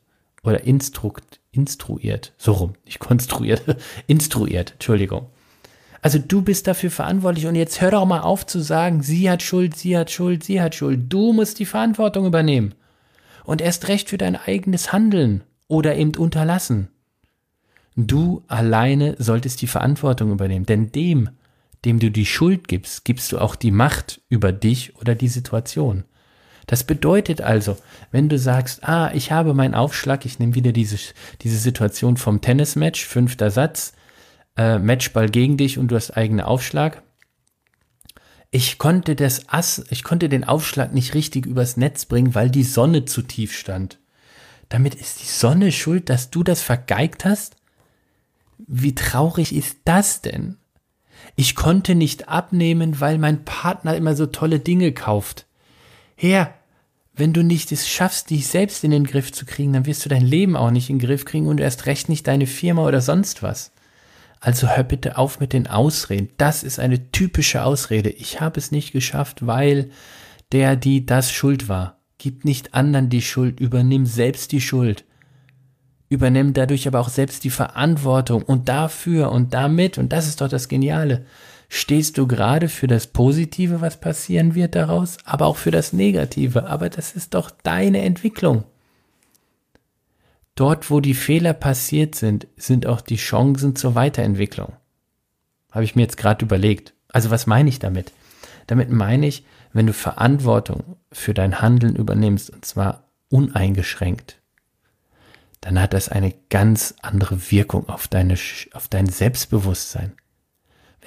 oder 0.42 0.64
instrukt, 0.64 1.40
instruiert, 1.52 2.32
so 2.38 2.52
rum, 2.52 2.74
nicht 2.86 3.00
konstruiert, 3.00 3.62
instruiert, 4.06 4.72
Entschuldigung. 4.72 5.26
Also 6.00 6.18
du 6.18 6.42
bist 6.42 6.66
dafür 6.66 6.90
verantwortlich 6.90 7.46
und 7.46 7.54
jetzt 7.54 7.80
hör 7.80 7.90
doch 7.90 8.04
mal 8.04 8.20
auf 8.20 8.46
zu 8.46 8.60
sagen, 8.60 9.02
sie 9.02 9.28
hat 9.30 9.42
Schuld, 9.42 9.74
sie 9.74 9.96
hat 9.96 10.10
Schuld, 10.10 10.44
sie 10.44 10.60
hat 10.60 10.74
Schuld. 10.74 11.10
Du 11.12 11.32
musst 11.32 11.58
die 11.58 11.64
Verantwortung 11.64 12.26
übernehmen. 12.26 12.74
Und 13.44 13.62
erst 13.62 13.88
recht 13.88 14.10
für 14.10 14.18
dein 14.18 14.36
eigenes 14.36 14.92
Handeln 14.92 15.44
oder 15.66 15.96
eben 15.96 16.14
unterlassen. 16.16 16.88
Du 17.96 18.42
alleine 18.48 19.16
solltest 19.18 19.62
die 19.62 19.66
Verantwortung 19.66 20.30
übernehmen, 20.30 20.66
denn 20.66 20.92
dem, 20.92 21.30
dem 21.84 21.98
du 21.98 22.10
die 22.10 22.26
Schuld 22.26 22.68
gibst, 22.68 23.04
gibst 23.04 23.32
du 23.32 23.38
auch 23.38 23.56
die 23.56 23.70
Macht 23.70 24.20
über 24.28 24.52
dich 24.52 24.96
oder 24.96 25.14
die 25.14 25.28
Situation. 25.28 26.04
Das 26.66 26.84
bedeutet 26.84 27.42
also, 27.42 27.76
wenn 28.10 28.28
du 28.28 28.38
sagst, 28.38 28.84
ah, 28.84 29.10
ich 29.12 29.30
habe 29.32 29.52
meinen 29.54 29.74
Aufschlag, 29.74 30.24
ich 30.24 30.38
nehme 30.38 30.54
wieder 30.54 30.72
diese, 30.72 30.96
diese 31.42 31.58
Situation 31.58 32.16
vom 32.16 32.40
Tennismatch, 32.40 33.04
fünfter 33.04 33.50
Satz, 33.50 33.92
äh, 34.56 34.78
Matchball 34.78 35.28
gegen 35.28 35.56
dich 35.56 35.78
und 35.78 35.88
du 35.88 35.96
hast 35.96 36.12
eigenen 36.12 36.44
Aufschlag. 36.44 37.02
Ich 38.50 38.78
konnte 38.78 39.16
das 39.16 39.48
Ass, 39.48 39.84
ich 39.90 40.04
konnte 40.04 40.28
den 40.28 40.44
Aufschlag 40.44 40.94
nicht 40.94 41.14
richtig 41.14 41.44
übers 41.44 41.76
Netz 41.76 42.06
bringen, 42.06 42.34
weil 42.34 42.50
die 42.50 42.62
Sonne 42.62 43.04
zu 43.04 43.22
tief 43.22 43.52
stand. 43.52 43.98
Damit 44.68 44.94
ist 44.94 45.20
die 45.20 45.26
Sonne 45.26 45.72
schuld, 45.72 46.08
dass 46.08 46.30
du 46.30 46.42
das 46.42 46.62
vergeigt 46.62 47.24
hast? 47.24 47.56
Wie 48.58 48.94
traurig 48.94 49.54
ist 49.54 49.78
das 49.84 50.22
denn? 50.22 50.56
Ich 51.36 51.54
konnte 51.54 51.94
nicht 51.94 52.28
abnehmen, 52.28 53.00
weil 53.00 53.18
mein 53.18 53.44
Partner 53.44 53.96
immer 53.96 54.14
so 54.14 54.26
tolle 54.26 54.60
Dinge 54.60 54.92
kauft. 54.92 55.46
Herr, 56.16 56.54
wenn 57.16 57.32
du 57.32 57.42
nicht 57.42 57.70
es 57.72 57.88
schaffst, 57.88 58.30
dich 58.30 58.46
selbst 58.46 58.82
in 58.84 58.90
den 58.90 59.04
Griff 59.04 59.32
zu 59.32 59.46
kriegen, 59.46 59.72
dann 59.72 59.86
wirst 59.86 60.04
du 60.04 60.08
dein 60.08 60.24
Leben 60.24 60.56
auch 60.56 60.70
nicht 60.70 60.90
in 60.90 60.98
den 60.98 61.06
Griff 61.06 61.24
kriegen 61.24 61.46
und 61.46 61.60
erst 61.60 61.86
recht 61.86 62.08
nicht 62.08 62.26
deine 62.26 62.46
Firma 62.46 62.84
oder 62.84 63.00
sonst 63.00 63.42
was. 63.42 63.72
Also 64.40 64.68
hör 64.68 64.82
bitte 64.82 65.16
auf 65.16 65.40
mit 65.40 65.52
den 65.52 65.66
Ausreden. 65.66 66.28
Das 66.36 66.62
ist 66.62 66.78
eine 66.78 67.10
typische 67.12 67.62
Ausrede. 67.62 68.10
Ich 68.10 68.40
habe 68.40 68.58
es 68.58 68.72
nicht 68.72 68.92
geschafft, 68.92 69.46
weil 69.46 69.90
der, 70.52 70.76
die 70.76 71.06
das 71.06 71.32
schuld 71.32 71.68
war. 71.68 71.98
Gib 72.18 72.44
nicht 72.44 72.74
anderen 72.74 73.08
die 73.08 73.22
Schuld, 73.22 73.58
übernimm 73.58 74.06
selbst 74.06 74.52
die 74.52 74.60
Schuld. 74.60 75.04
Übernimm 76.08 76.52
dadurch 76.52 76.86
aber 76.86 77.00
auch 77.00 77.08
selbst 77.08 77.44
die 77.44 77.50
Verantwortung 77.50 78.42
und 78.42 78.68
dafür 78.68 79.32
und 79.32 79.54
damit, 79.54 79.98
und 79.98 80.12
das 80.12 80.26
ist 80.28 80.40
doch 80.40 80.48
das 80.48 80.68
Geniale, 80.68 81.24
stehst 81.68 82.18
du 82.18 82.26
gerade 82.26 82.68
für 82.68 82.86
das 82.86 83.06
Positive, 83.08 83.80
was 83.80 83.98
passieren 83.98 84.54
wird 84.54 84.74
daraus, 84.74 85.16
aber 85.24 85.46
auch 85.46 85.56
für 85.56 85.70
das 85.70 85.92
Negative. 85.92 86.66
Aber 86.66 86.88
das 86.88 87.12
ist 87.12 87.34
doch 87.34 87.50
deine 87.50 88.02
Entwicklung. 88.02 88.64
Dort, 90.54 90.90
wo 90.90 91.00
die 91.00 91.14
Fehler 91.14 91.52
passiert 91.52 92.14
sind, 92.14 92.46
sind 92.56 92.86
auch 92.86 93.00
die 93.00 93.16
Chancen 93.16 93.74
zur 93.74 93.96
Weiterentwicklung. 93.96 94.72
Habe 95.72 95.84
ich 95.84 95.96
mir 95.96 96.02
jetzt 96.02 96.16
gerade 96.16 96.44
überlegt. 96.44 96.94
Also 97.08 97.30
was 97.30 97.46
meine 97.46 97.68
ich 97.68 97.80
damit? 97.80 98.12
Damit 98.68 98.90
meine 98.90 99.26
ich, 99.26 99.44
wenn 99.72 99.86
du 99.86 99.92
Verantwortung 99.92 100.96
für 101.10 101.34
dein 101.34 101.60
Handeln 101.60 101.96
übernimmst, 101.96 102.50
und 102.50 102.64
zwar 102.64 103.08
uneingeschränkt, 103.28 104.40
dann 105.64 105.80
hat 105.80 105.94
das 105.94 106.10
eine 106.10 106.34
ganz 106.50 106.94
andere 107.00 107.50
Wirkung 107.50 107.88
auf, 107.88 108.06
deine, 108.06 108.34
auf 108.74 108.88
dein 108.88 109.06
Selbstbewusstsein. 109.06 110.12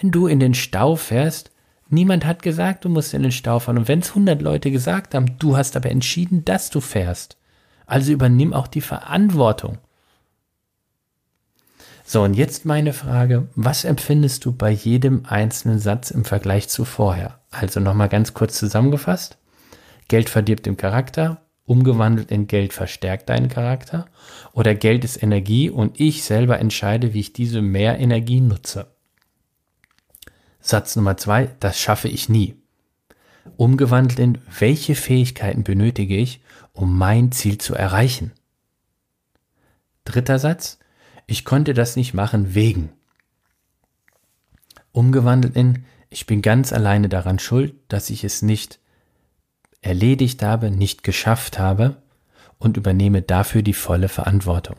Wenn 0.02 0.10
du 0.10 0.26
in 0.26 0.40
den 0.40 0.56
Stau 0.56 0.96
fährst, 0.96 1.52
niemand 1.90 2.26
hat 2.26 2.42
gesagt, 2.42 2.84
du 2.84 2.90
musst 2.90 3.14
in 3.14 3.22
den 3.22 3.32
Stau 3.32 3.60
fahren. 3.60 3.78
Und 3.78 3.88
wenn 3.88 4.00
es 4.00 4.10
100 4.10 4.42
Leute 4.42 4.72
gesagt 4.72 5.14
haben, 5.14 5.38
du 5.38 5.56
hast 5.56 5.76
aber 5.76 5.92
entschieden, 5.92 6.44
dass 6.44 6.72
du 6.72 6.82
fährst. 6.82 7.38
Also 7.86 8.12
übernimm 8.12 8.52
auch 8.52 8.66
die 8.66 8.82
Verantwortung. 8.82 9.78
So, 12.04 12.24
und 12.24 12.34
jetzt 12.34 12.66
meine 12.66 12.94
Frage, 12.94 13.50
was 13.54 13.84
empfindest 13.84 14.44
du 14.44 14.54
bei 14.54 14.72
jedem 14.72 15.28
einzelnen 15.28 15.78
Satz 15.78 16.10
im 16.10 16.26
Vergleich 16.26 16.68
zu 16.68 16.84
vorher? 16.84 17.42
Also 17.52 17.80
nochmal 17.80 18.10
ganz 18.10 18.34
kurz 18.34 18.58
zusammengefasst. 18.58 19.38
Geld 20.08 20.30
verdirbt 20.30 20.66
den 20.66 20.78
Charakter, 20.78 21.42
umgewandelt 21.67 22.31
in 22.31 22.47
Geld 22.47 22.74
verstärkt 22.74 23.29
deinen 23.29 23.50
Charakter 23.50 24.07
oder 24.53 24.74
Geld 24.74 25.03
ist 25.03 25.21
Energie 25.21 25.69
und 25.69 26.00
ich 26.00 26.24
selber 26.24 26.59
entscheide, 26.59 27.13
wie 27.13 27.19
ich 27.19 27.33
diese 27.33 27.62
mehr 27.62 28.00
Energie 28.00 28.39
nutze. 28.39 28.88
Satz 30.62 30.95
Nummer 30.95 31.17
zwei, 31.17 31.50
das 31.59 31.79
schaffe 31.79 32.07
ich 32.07 32.29
nie. 32.29 32.55
Umgewandelt 33.57 34.19
in, 34.19 34.38
welche 34.59 34.95
Fähigkeiten 34.95 35.63
benötige 35.63 36.15
ich, 36.15 36.41
um 36.74 36.97
mein 36.97 37.31
Ziel 37.31 37.57
zu 37.57 37.75
erreichen? 37.75 38.31
Dritter 40.05 40.39
Satz, 40.39 40.79
ich 41.25 41.43
konnte 41.43 41.74
das 41.74 41.97
nicht 41.97 42.13
machen 42.13 42.55
wegen. 42.55 42.89
Umgewandelt 44.93 45.55
in, 45.57 45.83
ich 46.09 46.25
bin 46.25 46.41
ganz 46.41 46.71
alleine 46.71 47.09
daran 47.09 47.39
schuld, 47.39 47.75
dass 47.89 48.09
ich 48.09 48.24
es 48.24 48.41
nicht 48.41 48.79
erledigt 49.81 50.43
habe, 50.43 50.72
nicht 50.72 51.03
geschafft 51.03 51.60
habe 51.60 52.01
und 52.60 52.77
übernehme 52.77 53.22
dafür 53.22 53.62
die 53.62 53.74
volle 53.74 54.10
Verantwortung. 54.10 54.77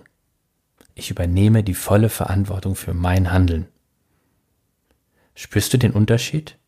Ich 0.94 1.10
übernehme 1.10 1.62
die 1.62 1.74
volle 1.74 2.08
Verantwortung 2.08 2.74
für 2.74 2.94
mein 2.94 3.30
Handeln. 3.30 3.68
Spürst 5.34 5.72
du 5.72 5.78
den 5.78 5.92
Unterschied? 5.92 6.58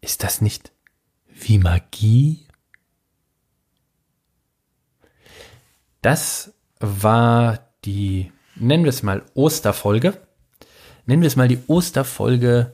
Ist 0.00 0.24
das 0.24 0.40
nicht 0.40 0.72
wie 1.26 1.58
Magie? 1.58 2.46
Das 6.00 6.54
war 6.80 7.58
die, 7.84 8.32
nennen 8.54 8.84
wir 8.84 8.90
es 8.90 9.02
mal 9.02 9.22
Osterfolge. 9.34 10.16
Nennen 11.04 11.22
wir 11.22 11.26
es 11.26 11.36
mal 11.36 11.48
die 11.48 11.62
Osterfolge 11.66 12.72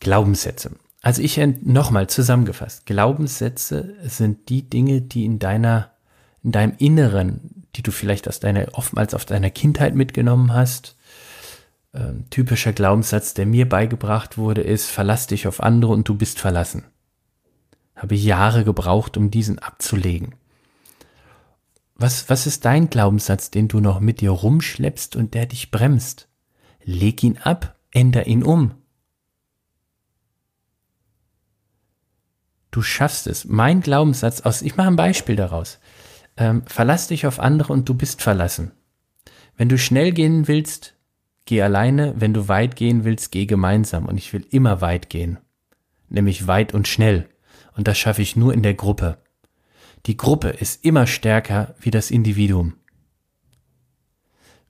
Glaubenssätze. 0.00 0.72
Also 1.06 1.22
ich 1.22 1.36
nochmal 1.62 2.08
zusammengefasst. 2.08 2.84
Glaubenssätze 2.84 3.94
sind 4.02 4.48
die 4.48 4.68
Dinge, 4.68 5.02
die 5.02 5.24
in 5.24 5.38
deiner, 5.38 5.92
in 6.42 6.50
deinem 6.50 6.74
Inneren, 6.78 7.64
die 7.76 7.82
du 7.82 7.92
vielleicht 7.92 8.26
aus 8.26 8.40
deiner, 8.40 8.66
oftmals 8.72 9.14
aus 9.14 9.24
deiner 9.24 9.50
Kindheit 9.50 9.94
mitgenommen 9.94 10.52
hast. 10.52 10.96
Ähm, 11.94 12.24
typischer 12.30 12.72
Glaubenssatz, 12.72 13.34
der 13.34 13.46
mir 13.46 13.68
beigebracht 13.68 14.36
wurde, 14.36 14.62
ist, 14.62 14.90
verlass 14.90 15.28
dich 15.28 15.46
auf 15.46 15.62
andere 15.62 15.92
und 15.92 16.08
du 16.08 16.16
bist 16.16 16.40
verlassen. 16.40 16.86
Habe 17.94 18.16
Jahre 18.16 18.64
gebraucht, 18.64 19.16
um 19.16 19.30
diesen 19.30 19.60
abzulegen. 19.60 20.34
Was, 21.94 22.28
was 22.28 22.48
ist 22.48 22.64
dein 22.64 22.90
Glaubenssatz, 22.90 23.52
den 23.52 23.68
du 23.68 23.78
noch 23.78 24.00
mit 24.00 24.22
dir 24.22 24.32
rumschleppst 24.32 25.14
und 25.14 25.34
der 25.34 25.46
dich 25.46 25.70
bremst? 25.70 26.26
Leg 26.82 27.22
ihn 27.22 27.38
ab, 27.38 27.76
änder 27.92 28.26
ihn 28.26 28.42
um. 28.42 28.74
Du 32.76 32.82
schaffst 32.82 33.26
es. 33.26 33.46
Mein 33.46 33.80
Glaubenssatz 33.80 34.42
aus, 34.42 34.60
ich 34.60 34.76
mache 34.76 34.88
ein 34.88 34.96
Beispiel 34.96 35.34
daraus. 35.34 35.78
Ähm, 36.36 36.62
verlass 36.66 37.08
dich 37.08 37.26
auf 37.26 37.40
andere 37.40 37.72
und 37.72 37.88
du 37.88 37.94
bist 37.94 38.20
verlassen. 38.20 38.72
Wenn 39.56 39.70
du 39.70 39.78
schnell 39.78 40.12
gehen 40.12 40.46
willst, 40.46 40.92
geh 41.46 41.62
alleine. 41.62 42.12
Wenn 42.18 42.34
du 42.34 42.48
weit 42.48 42.76
gehen 42.76 43.04
willst, 43.06 43.32
geh 43.32 43.46
gemeinsam. 43.46 44.04
Und 44.04 44.18
ich 44.18 44.30
will 44.34 44.46
immer 44.50 44.82
weit 44.82 45.08
gehen. 45.08 45.38
Nämlich 46.10 46.48
weit 46.48 46.74
und 46.74 46.86
schnell. 46.86 47.30
Und 47.74 47.88
das 47.88 47.96
schaffe 47.96 48.20
ich 48.20 48.36
nur 48.36 48.52
in 48.52 48.62
der 48.62 48.74
Gruppe. 48.74 49.16
Die 50.04 50.18
Gruppe 50.18 50.48
ist 50.50 50.84
immer 50.84 51.06
stärker 51.06 51.74
wie 51.80 51.90
das 51.90 52.10
Individuum. 52.10 52.74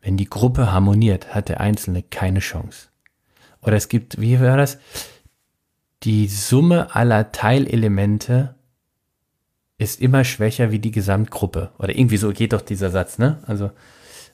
Wenn 0.01 0.17
die 0.17 0.31
Gruppe 0.31 0.71
harmoniert, 0.71 1.35
hat 1.35 1.49
der 1.49 1.59
Einzelne 1.59 2.05
keine 2.05 2.39
Chance. 2.39 2.87
Oder 3.63 3.75
es 3.75 3.89
gibt, 3.89 4.21
wie 4.21 4.39
war 4.39 4.57
das? 4.57 4.79
Die 6.03 6.29
Summe 6.29 6.95
aller 6.95 7.33
Teilelemente 7.33 8.55
ist 9.79 10.01
immer 10.01 10.25
schwächer 10.25 10.71
wie 10.71 10.79
die 10.79 10.91
Gesamtgruppe. 10.91 11.73
Oder 11.79 11.97
irgendwie 11.97 12.17
so 12.17 12.33
geht 12.33 12.53
doch 12.53 12.63
dieser 12.63 12.91
Satz, 12.91 13.19
ne? 13.19 13.43
Also, 13.47 13.71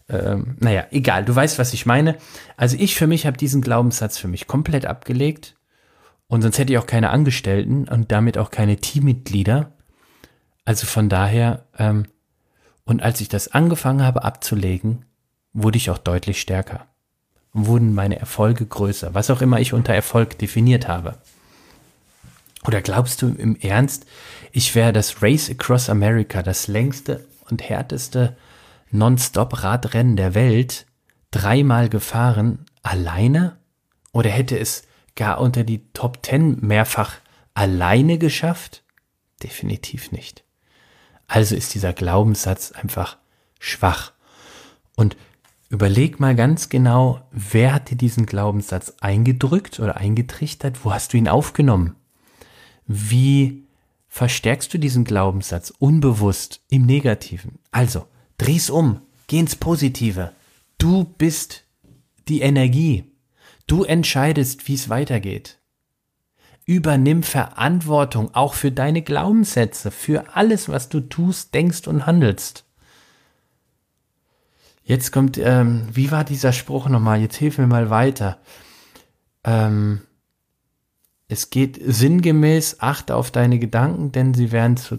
ähm, 0.09 0.57
naja, 0.61 0.87
egal, 0.91 1.25
du 1.25 1.35
weißt, 1.35 1.59
was 1.59 1.73
ich 1.73 1.87
meine. 1.87 2.17
Also 2.57 2.77
ich 2.79 2.95
für 2.95 3.07
mich 3.07 3.27
habe 3.27 3.37
diesen 3.37 3.63
Glaubenssatz 3.63 4.19
für 4.19 4.29
mich 4.29 4.47
komplett 4.47 4.87
abgelegt. 4.87 5.57
Und 6.29 6.43
sonst 6.43 6.59
hätte 6.59 6.73
ich 6.73 6.79
auch 6.79 6.87
keine 6.87 7.11
Angestellten 7.11 7.89
und 7.89 8.11
damit 8.11 8.39
auch 8.39 8.51
keine 8.51 8.77
Teammitglieder. 8.77 9.73
Also 10.65 10.87
von 10.87 11.09
daher, 11.09 11.67
ähm, 11.79 12.07
und 12.85 13.03
als 13.03 13.21
ich 13.21 13.29
das 13.29 13.49
angefangen 13.49 14.03
habe 14.03 14.25
abzulegen, 14.25 15.05
wurde 15.53 15.77
ich 15.77 15.91
auch 15.91 15.99
deutlich 15.99 16.41
stärker. 16.41 16.87
Wurden 17.53 17.95
meine 17.95 18.19
Erfolge 18.19 18.65
größer, 18.65 19.15
was 19.15 19.31
auch 19.31 19.43
immer 19.43 19.61
ich 19.61 19.73
unter 19.73 19.95
Erfolg 19.95 20.39
definiert 20.39 20.89
habe. 20.89 21.19
Oder 22.65 22.81
glaubst 22.81 23.23
du 23.23 23.29
im 23.29 23.57
Ernst, 23.57 24.07
ich 24.53 24.75
wäre 24.75 24.93
das 24.93 25.23
Race 25.23 25.51
Across 25.51 25.91
America, 25.91 26.43
das 26.43 26.69
längste 26.69 27.27
und 27.51 27.63
härteste 27.63 28.37
Non-Stop-Radrennen 28.91 30.17
der 30.17 30.35
Welt, 30.35 30.87
dreimal 31.31 31.89
gefahren, 31.89 32.67
alleine? 32.83 33.57
Oder 34.13 34.31
hätte 34.31 34.59
es 34.59 34.83
gar 35.17 35.41
unter 35.41 35.65
die 35.65 35.93
Top 35.93 36.23
Ten 36.23 36.59
mehrfach 36.61 37.15
alleine 37.55 38.19
geschafft? 38.19 38.85
Definitiv 39.43 40.13
nicht. 40.13 40.45
Also 41.27 41.57
ist 41.57 41.75
dieser 41.75 41.93
Glaubenssatz 41.93 42.73
einfach 42.73 43.17
schwach. 43.59 44.13
Und 44.95 45.17
überleg 45.69 46.21
mal 46.21 46.37
ganz 46.37 46.69
genau, 46.69 47.23
wer 47.33 47.75
hat 47.75 47.91
dir 47.91 47.97
diesen 47.97 48.27
Glaubenssatz 48.27 48.95
eingedrückt 49.01 49.81
oder 49.81 49.97
eingetrichtert? 49.97 50.85
Wo 50.85 50.93
hast 50.93 51.13
du 51.13 51.17
ihn 51.17 51.29
aufgenommen? 51.29 51.97
Wie 52.95 53.65
verstärkst 54.09 54.75
du 54.75 54.79
diesen 54.79 55.05
Glaubenssatz 55.05 55.73
unbewusst 55.79 56.61
im 56.69 56.85
Negativen? 56.85 57.59
Also, 57.71 58.07
dreh's 58.37 58.69
um, 58.69 59.01
geh 59.29 59.39
ins 59.39 59.57
Positive. 59.57 60.33
Du 60.77 61.05
bist 61.05 61.65
die 62.29 62.43
Energie. 62.43 63.11
Du 63.67 63.85
entscheidest, 63.85 64.69
wie 64.69 64.75
es 64.75 64.91
weitergeht. 64.91 65.59
Übernimm 66.67 67.23
Verantwortung 67.23 68.35
auch 68.35 68.53
für 68.53 68.71
deine 68.71 69.01
Glaubenssätze, 69.01 69.91
für 69.91 70.37
alles, 70.37 70.69
was 70.69 70.91
du 70.91 71.01
tust, 71.01 71.55
denkst 71.55 71.89
und 71.89 72.05
handelst. 72.05 72.67
Jetzt 74.85 75.13
kommt, 75.13 75.39
ähm, 75.39 75.89
wie 75.91 76.11
war 76.11 76.25
dieser 76.25 76.53
Spruch 76.53 76.91
nochmal? 76.91 77.23
Jetzt 77.23 77.37
hilf 77.37 77.57
mir 77.57 77.67
mal 77.67 77.89
weiter. 77.89 78.39
Ähm, 79.45 80.03
es 81.33 81.49
geht 81.49 81.81
sinngemäß, 81.83 82.77
achte 82.81 83.17
auf 83.17 83.31
deine 83.31 83.59
Gedanken, 83.59 84.13
denn 84.13 84.35
sie 84.35 84.53
werden 84.53 84.77
zu, 84.77 84.99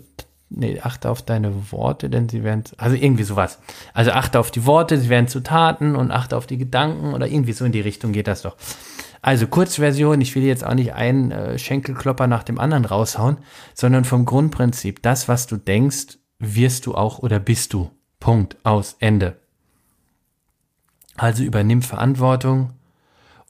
nee, 0.50 0.80
achte 0.82 1.12
auf 1.12 1.22
deine 1.22 1.72
Worte, 1.72 2.10
denn 2.10 2.28
sie 2.28 2.44
werden, 2.44 2.64
also 2.78 2.96
irgendwie 2.96 3.24
sowas. 3.24 3.60
Also 3.94 4.12
achte 4.12 4.40
auf 4.40 4.50
die 4.50 4.66
Worte, 4.66 4.98
sie 4.98 5.10
werden 5.10 5.28
zu 5.28 5.42
Taten 5.42 5.96
und 5.96 6.12
achte 6.12 6.36
auf 6.36 6.48
die 6.48 6.58
Gedanken 6.58 7.14
oder 7.14 7.28
irgendwie 7.28 7.54
so 7.54 7.66
in 7.66 7.72
die 7.72 7.82
Richtung 7.82 8.14
geht 8.14 8.28
das 8.28 8.42
doch. 8.42 8.58
Also 9.22 9.46
Kurzversion, 9.46 10.20
ich 10.22 10.34
will 10.36 10.44
jetzt 10.44 10.66
auch 10.66 10.74
nicht 10.74 10.96
einen 10.96 11.32
äh, 11.32 11.60
Schenkelklopper 11.60 12.26
nach 12.26 12.44
dem 12.44 12.60
anderen 12.60 12.86
raushauen, 12.86 13.38
sondern 13.76 14.04
vom 14.04 14.26
Grundprinzip, 14.26 15.04
das, 15.04 15.28
was 15.28 15.46
du 15.46 15.58
denkst, 15.58 16.18
wirst 16.40 16.88
du 16.88 16.96
auch 16.96 17.20
oder 17.20 17.40
bist 17.40 17.74
du. 17.74 17.92
Punkt, 18.20 18.58
aus, 18.64 18.98
Ende. 19.00 19.38
Also 21.16 21.44
übernimm 21.44 21.84
Verantwortung 21.84 22.72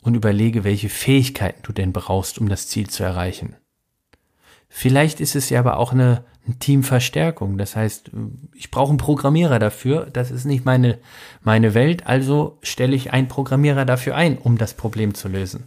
und 0.04 0.16
überlege, 0.16 0.64
welche 0.64 0.90
Fähigkeiten 0.90 1.62
du 1.64 1.74
denn 1.74 1.94
brauchst, 1.94 2.38
um 2.40 2.50
das 2.50 2.68
Ziel 2.68 2.90
zu 2.90 3.04
erreichen. 3.04 3.56
Vielleicht 4.70 5.20
ist 5.20 5.36
es 5.36 5.50
ja 5.50 5.60
aber 5.60 5.78
auch 5.78 5.94
eine, 5.94 6.26
eine 6.46 6.58
Teamverstärkung. 6.60 7.58
Das 7.58 7.76
heißt, 7.76 8.12
ich 8.54 8.72
brauche 8.72 8.90
einen 8.90 8.98
Programmierer 8.98 9.60
dafür. 9.60 10.08
Das 10.12 10.32
ist 10.32 10.46
nicht 10.46 10.66
meine, 10.66 11.00
meine 11.42 11.74
Welt. 11.74 12.08
Also 12.08 12.58
stelle 12.64 12.96
ich 12.96 13.14
einen 13.14 13.28
Programmierer 13.28 13.86
dafür 13.86 14.16
ein, 14.16 14.38
um 14.38 14.58
das 14.58 14.74
Problem 14.74 15.14
zu 15.14 15.28
lösen. 15.28 15.64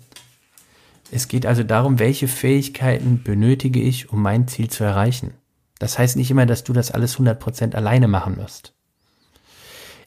Es 1.10 1.28
geht 1.28 1.46
also 1.46 1.62
darum, 1.62 1.98
welche 1.98 2.28
Fähigkeiten 2.28 3.22
benötige 3.22 3.80
ich, 3.80 4.10
um 4.12 4.20
mein 4.20 4.48
Ziel 4.48 4.68
zu 4.68 4.82
erreichen. 4.84 5.34
Das 5.78 5.98
heißt 5.98 6.16
nicht 6.16 6.30
immer, 6.30 6.46
dass 6.46 6.64
du 6.64 6.72
das 6.72 6.90
alles 6.90 7.16
100% 7.16 7.74
alleine 7.74 8.08
machen 8.08 8.36
musst. 8.36 8.72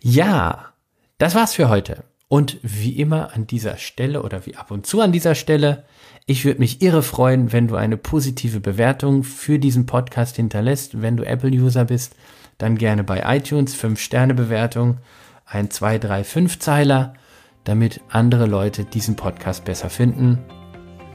Ja, 0.01 0.73
das 1.17 1.35
war's 1.35 1.53
für 1.53 1.69
heute. 1.69 2.03
Und 2.29 2.57
wie 2.61 2.91
immer 2.91 3.33
an 3.33 3.47
dieser 3.47 3.77
Stelle 3.77 4.21
oder 4.21 4.45
wie 4.45 4.55
ab 4.55 4.69
und 4.71 4.85
zu 4.85 5.01
an 5.01 5.11
dieser 5.11 5.33
Stelle, 5.33 5.83
ich 6.27 6.45
würde 6.45 6.59
mich 6.59 6.81
irre 6.83 7.01
freuen, 7.01 7.51
wenn 7.51 7.67
du 7.67 7.75
eine 7.75 7.97
positive 7.97 8.59
Bewertung 8.59 9.23
für 9.23 9.57
diesen 9.57 9.87
Podcast 9.87 10.35
hinterlässt. 10.35 11.01
Wenn 11.01 11.17
du 11.17 11.25
Apple-User 11.25 11.85
bist, 11.85 12.15
dann 12.59 12.77
gerne 12.77 13.03
bei 13.03 13.23
iTunes 13.35 13.75
5-Sterne-Bewertung, 13.75 14.99
ein 15.45 15.71
2, 15.71 15.97
3, 15.97 16.23
5 16.23 16.59
Zeiler, 16.59 17.15
damit 17.63 18.01
andere 18.09 18.45
Leute 18.45 18.85
diesen 18.85 19.15
Podcast 19.15 19.65
besser 19.65 19.89
finden. 19.89 20.37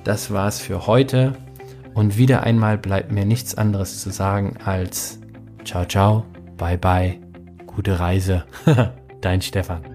Das 0.03 0.33
war's 0.33 0.59
für 0.59 0.89
heute. 0.89 1.37
Und 1.95 2.19
wieder 2.19 2.43
einmal 2.43 2.77
bleibt 2.77 3.13
mir 3.13 3.25
nichts 3.25 3.55
anderes 3.55 4.01
zu 4.01 4.11
sagen 4.11 4.57
als 4.65 5.21
ciao, 5.65 5.85
ciao, 5.85 6.25
bye, 6.57 6.77
bye, 6.77 7.21
gute 7.67 8.01
Reise. 8.01 8.45
Dein 9.21 9.41
Stefan. 9.41 9.94